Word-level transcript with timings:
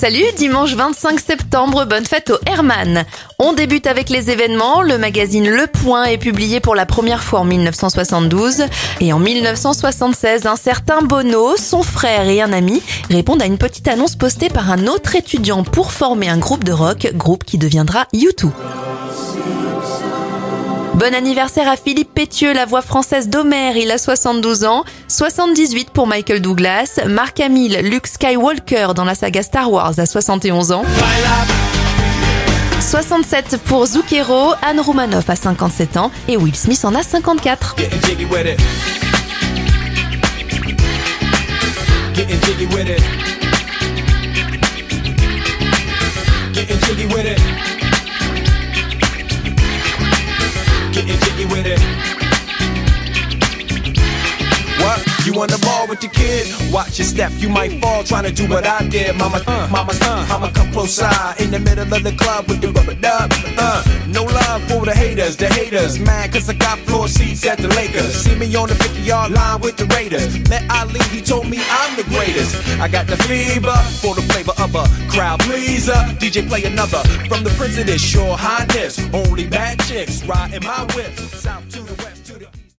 Salut, 0.00 0.22
dimanche 0.36 0.74
25 0.74 1.18
septembre, 1.18 1.84
bonne 1.84 2.06
fête 2.06 2.30
au 2.30 2.36
Hermann. 2.46 3.04
On 3.40 3.52
débute 3.52 3.88
avec 3.88 4.10
les 4.10 4.30
événements. 4.30 4.80
Le 4.80 4.96
magazine 4.96 5.50
Le 5.50 5.66
Point 5.66 6.04
est 6.04 6.18
publié 6.18 6.60
pour 6.60 6.76
la 6.76 6.86
première 6.86 7.24
fois 7.24 7.40
en 7.40 7.44
1972. 7.44 8.66
Et 9.00 9.12
en 9.12 9.18
1976, 9.18 10.46
un 10.46 10.54
certain 10.54 11.02
Bono, 11.02 11.56
son 11.56 11.82
frère 11.82 12.28
et 12.28 12.40
un 12.40 12.52
ami 12.52 12.80
répondent 13.10 13.42
à 13.42 13.46
une 13.46 13.58
petite 13.58 13.88
annonce 13.88 14.14
postée 14.14 14.50
par 14.50 14.70
un 14.70 14.86
autre 14.86 15.16
étudiant 15.16 15.64
pour 15.64 15.90
former 15.90 16.28
un 16.28 16.38
groupe 16.38 16.62
de 16.62 16.70
rock, 16.70 17.10
groupe 17.14 17.42
qui 17.42 17.58
deviendra 17.58 18.06
U2. 18.14 18.52
Bon 20.98 21.14
anniversaire 21.14 21.68
à 21.68 21.76
Philippe 21.76 22.12
Pétieux, 22.12 22.52
la 22.52 22.66
voix 22.66 22.82
française 22.82 23.28
d'Homer, 23.28 23.72
il 23.76 23.88
a 23.92 23.98
72 23.98 24.64
ans. 24.64 24.82
78 25.06 25.90
pour 25.90 26.08
Michael 26.08 26.40
Douglas. 26.40 26.98
Mark 27.06 27.38
Hamill, 27.38 27.78
Luke 27.84 28.08
Skywalker 28.08 28.88
dans 28.96 29.04
la 29.04 29.14
saga 29.14 29.44
Star 29.44 29.70
Wars 29.70 29.96
à 29.96 30.06
71 30.06 30.72
ans. 30.72 30.82
67 32.80 33.60
pour 33.66 33.86
Zucchero, 33.86 34.54
Anne 34.60 34.80
Romanoff 34.80 35.30
à 35.30 35.36
57 35.36 35.98
ans 35.98 36.10
et 36.26 36.36
Will 36.36 36.56
Smith 36.56 36.84
en 36.84 36.96
a 36.96 37.04
54. 37.04 37.76
What? 42.68 42.88
You 46.98 47.67
on 55.40 55.48
the 55.48 55.58
ball 55.58 55.86
with 55.86 56.02
your 56.02 56.12
kid? 56.12 56.46
Watch 56.72 56.98
your 56.98 57.06
step, 57.06 57.30
you 57.36 57.48
might 57.48 57.80
fall 57.80 58.02
trying 58.02 58.24
to 58.24 58.32
do 58.32 58.48
what 58.48 58.66
I 58.66 58.86
did. 58.88 59.14
Mama, 59.16 59.40
uh, 59.46 59.68
mama, 59.70 59.92
uh, 60.02 60.26
mama, 60.28 60.50
come 60.52 60.72
close 60.72 60.94
side 60.94 61.40
in 61.40 61.50
the 61.50 61.58
middle 61.58 61.92
of 61.92 62.02
the 62.02 62.12
club 62.12 62.48
with 62.48 62.60
the 62.60 62.68
rubber 62.72 62.94
dub. 62.94 63.32
Uh, 63.56 63.82
no 64.08 64.24
love 64.24 64.62
for 64.64 64.84
the 64.84 64.94
haters, 64.94 65.36
the 65.36 65.46
haters. 65.46 65.98
Mad 65.98 66.32
cause 66.32 66.48
I 66.48 66.54
got 66.54 66.78
floor 66.80 67.08
seats 67.08 67.46
at 67.46 67.58
the 67.58 67.68
Lakers. 67.68 68.14
See 68.14 68.34
me 68.34 68.54
on 68.56 68.68
the 68.68 68.74
50 68.74 69.00
yard 69.00 69.32
line 69.32 69.60
with 69.60 69.76
the 69.76 69.86
Raiders. 69.86 70.38
Met 70.48 70.64
Ali, 70.70 71.00
he 71.10 71.20
told 71.20 71.48
me 71.48 71.58
I'm 71.70 71.96
the 71.96 72.04
greatest. 72.04 72.56
I 72.80 72.88
got 72.88 73.06
the 73.06 73.16
fever 73.28 73.76
for 74.02 74.14
the 74.14 74.22
flavor 74.22 74.54
of 74.58 74.74
a 74.74 74.84
crowd 75.10 75.40
pleaser. 75.40 76.00
DJ 76.18 76.48
play 76.48 76.64
another 76.64 77.02
from 77.28 77.44
the 77.44 77.50
Prince 77.56 77.78
of 77.78 77.86
this, 77.86 78.02
Highness. 78.14 78.98
Only 79.12 79.46
bad 79.46 79.78
chicks 79.80 80.24
riding 80.24 80.64
my 80.64 80.82
whip. 80.94 81.14
South 81.16 81.68